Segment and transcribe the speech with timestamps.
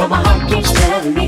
[0.00, 1.26] but my heart keeps telling me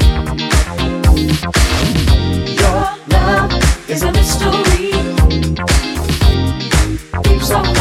[2.62, 3.52] Your love
[3.90, 4.92] is a mystery.
[7.22, 7.74] Keeps on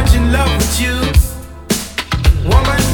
[0.00, 0.94] much in love with you,
[2.48, 2.87] woman.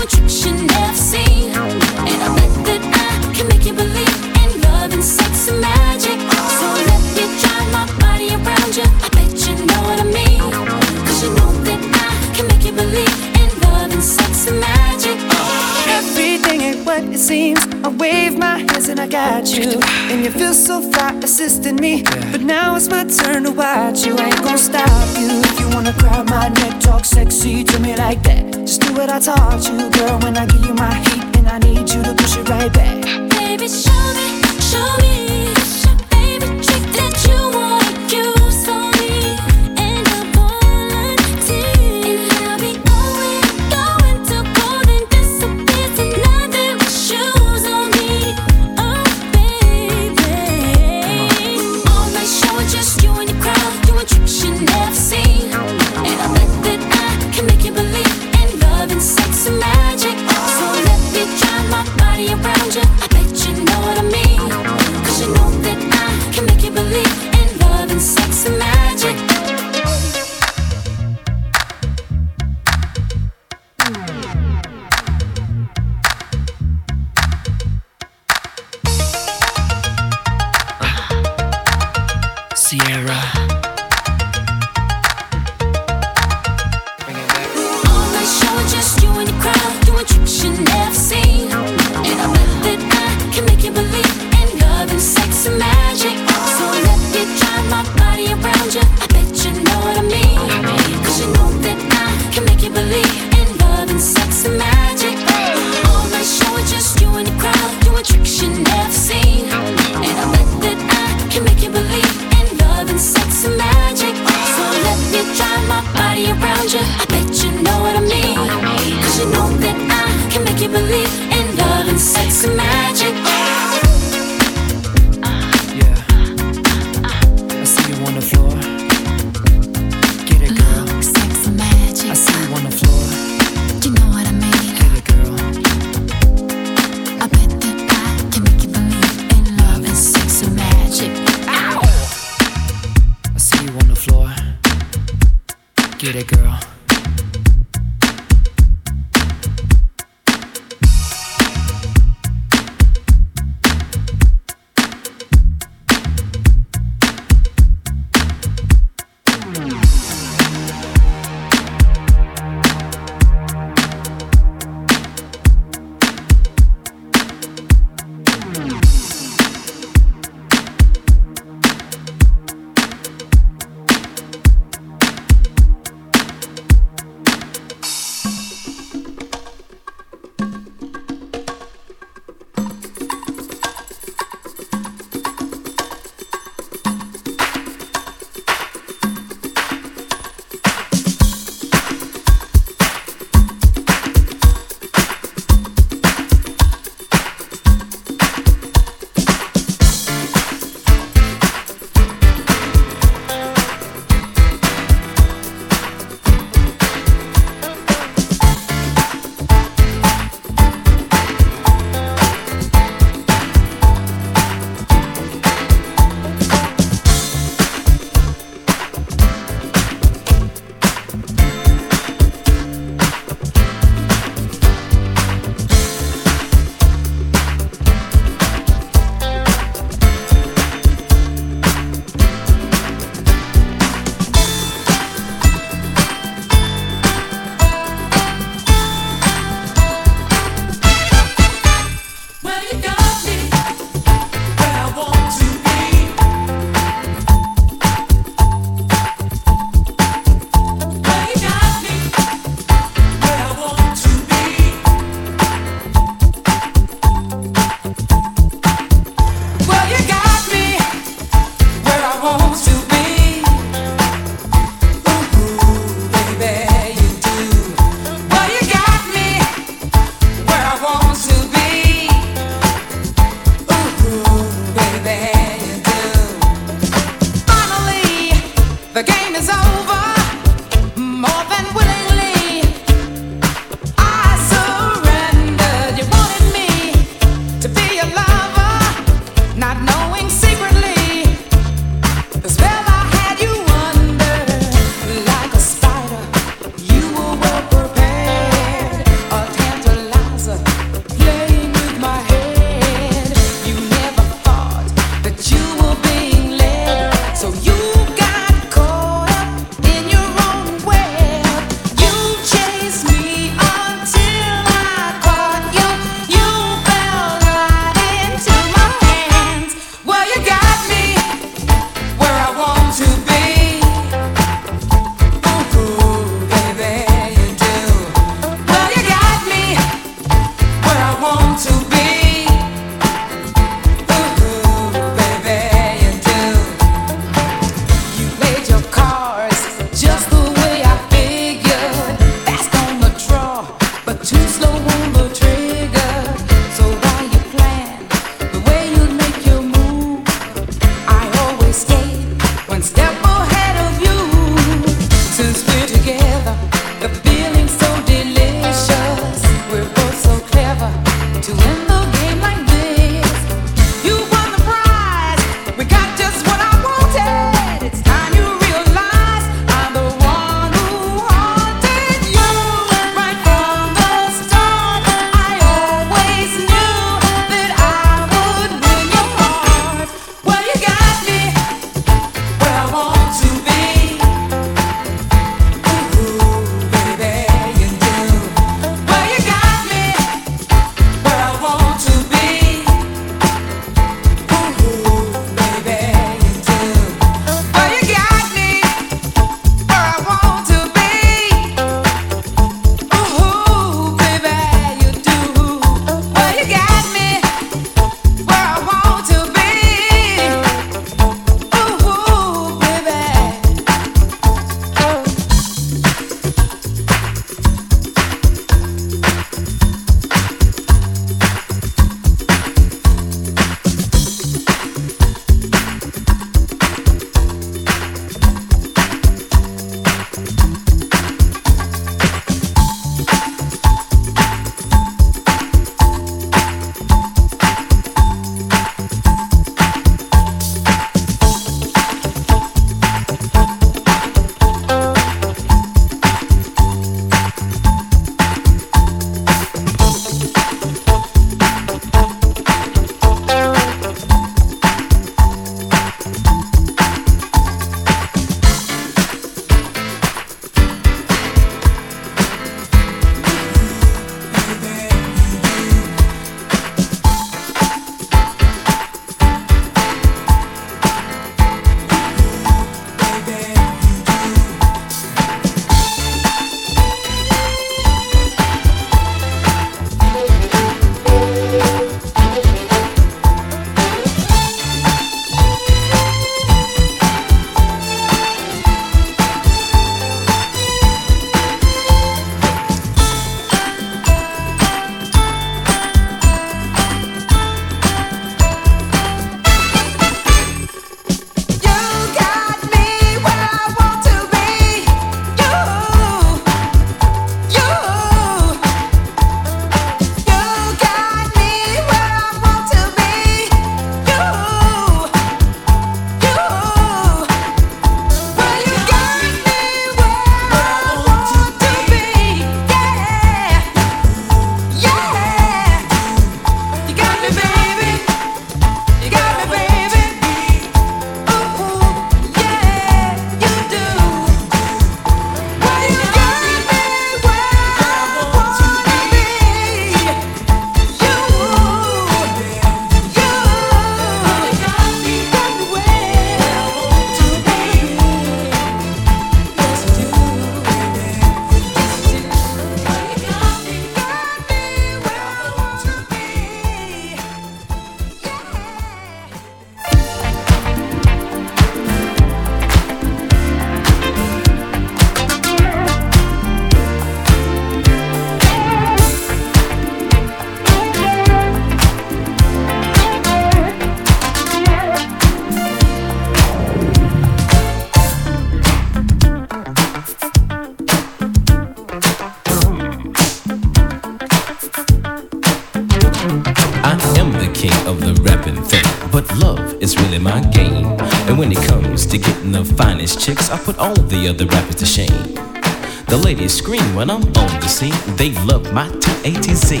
[596.50, 598.12] Ladies scream when I'm on the scene.
[598.34, 600.00] They love my T-A-T-Z.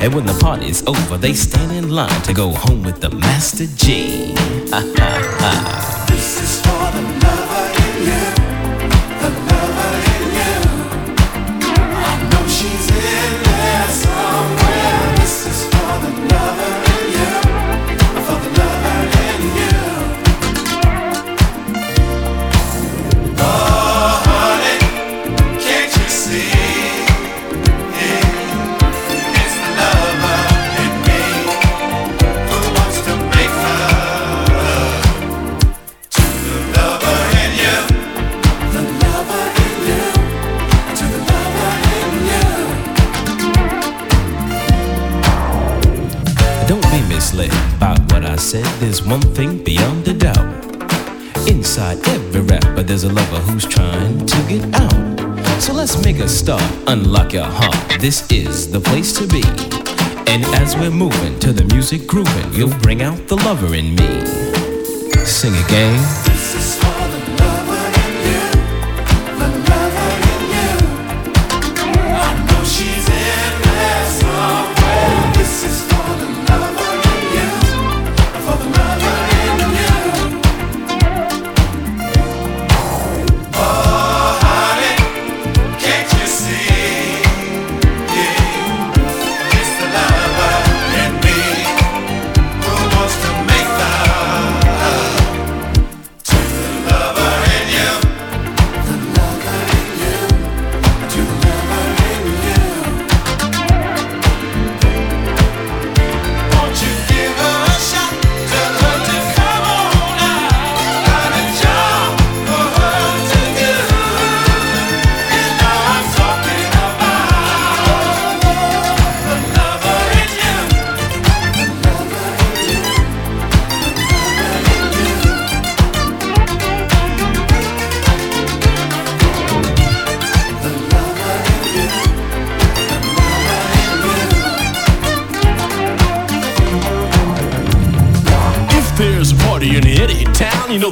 [0.00, 3.66] And when the party's over, they stand in line to go home with the Master
[3.76, 4.34] Gee.
[4.70, 5.93] Ha ha ha.
[49.06, 50.64] One thing beyond a doubt.
[51.48, 55.62] Inside every rapper, there's a lover who's trying to get out.
[55.62, 56.62] So let's make a start.
[56.86, 58.00] Unlock your heart.
[58.00, 59.42] This is the place to be.
[60.30, 64.26] And as we're moving to the music grooving, you'll bring out the lover in me.
[65.24, 66.83] Sing again.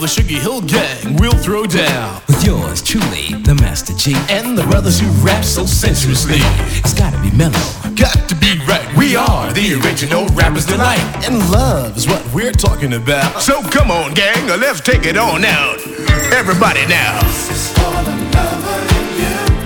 [0.02, 2.22] The Sugarhill Gang will throw down.
[2.26, 4.16] With yours truly, the Master Gee.
[4.28, 6.38] And the brothers who rap so sensuously.
[6.82, 7.54] It's gotta be mellow.
[7.94, 8.82] Got to be right.
[8.96, 10.98] We are the original rappers delight.
[11.24, 13.42] And love is what we're talking about.
[13.42, 15.78] So come on, gang, let's take it on out.
[16.34, 17.22] Everybody now.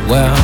[0.06, 0.36] Well,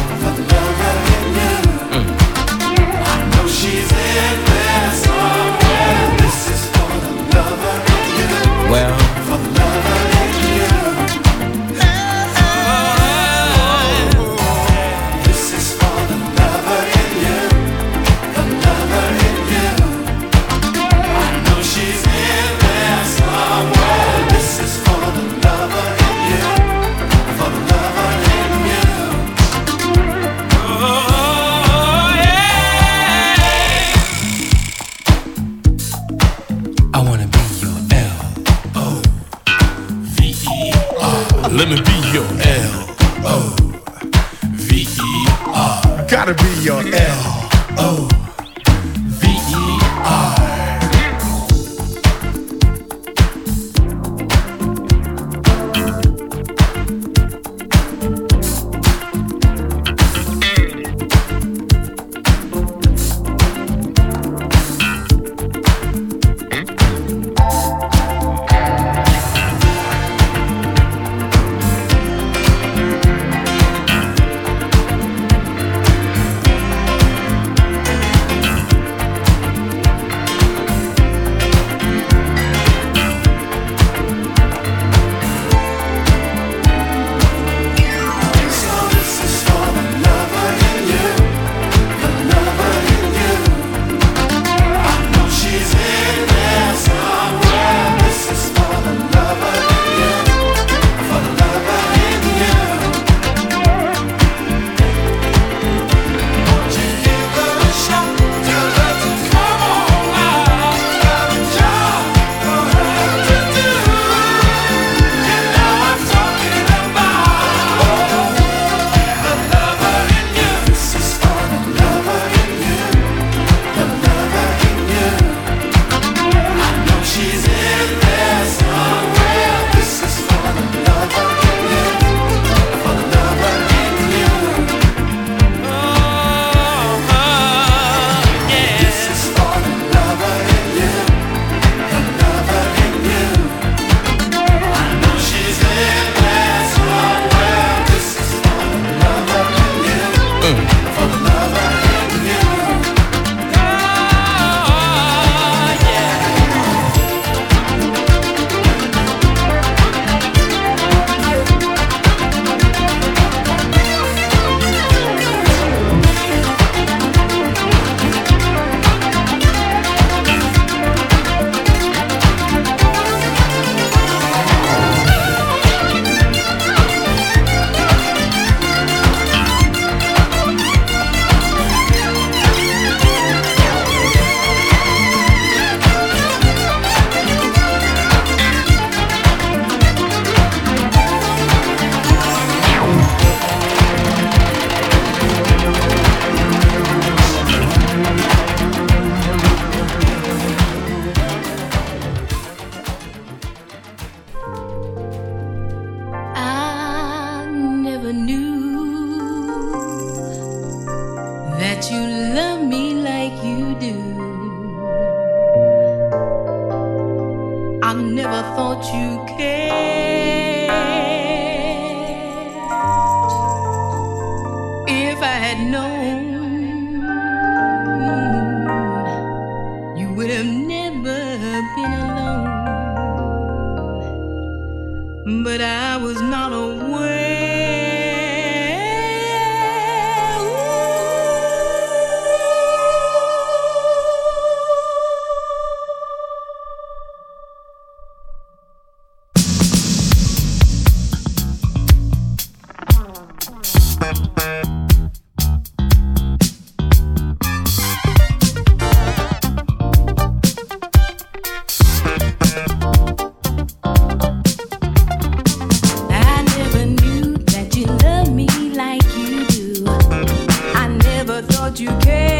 [271.80, 272.31] you cared.